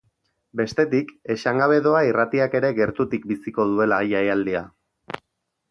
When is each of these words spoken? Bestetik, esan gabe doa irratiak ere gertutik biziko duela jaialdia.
Bestetik, 0.61 1.11
esan 1.35 1.61
gabe 1.63 1.77
doa 1.89 2.01
irratiak 2.07 2.57
ere 2.61 2.73
gertutik 2.81 3.29
biziko 3.33 3.69
duela 3.75 4.03
jaialdia. 4.15 4.65